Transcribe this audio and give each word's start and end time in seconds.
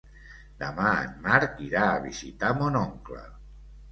Demà 0.61 0.93
en 1.01 1.11
Marc 1.25 1.61
irà 1.67 1.83
a 1.89 2.01
visitar 2.05 2.51
mon 2.63 2.79
oncle. 2.83 3.21